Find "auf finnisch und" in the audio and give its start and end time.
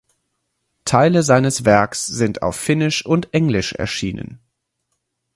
2.41-3.31